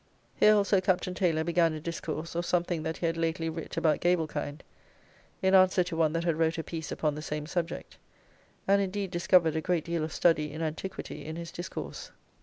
Here 0.33 0.55
also 0.55 0.81
Capt. 0.81 1.03
Taylor 1.13 1.43
began 1.43 1.73
a 1.73 1.79
discourse 1.79 2.33
of 2.33 2.43
something 2.43 2.81
that 2.81 2.97
he 2.97 3.05
had 3.05 3.17
lately 3.17 3.49
writ 3.49 3.77
about 3.77 3.99
Gavelkind 4.01 4.61
in 5.43 5.53
answer 5.53 5.83
to 5.83 5.95
one 5.95 6.11
that 6.13 6.23
had 6.23 6.39
wrote 6.39 6.57
a 6.57 6.63
piece 6.63 6.91
upon 6.91 7.13
the 7.13 7.21
same 7.21 7.45
subject; 7.45 7.97
and 8.67 8.81
indeed 8.81 9.11
discovered 9.11 9.55
a 9.55 9.61
great 9.61 9.85
deal 9.85 10.03
of 10.03 10.11
study 10.11 10.51
in 10.51 10.63
antiquity 10.63 11.23
in 11.23 11.35
his 11.35 11.51
discourse. 11.51 12.09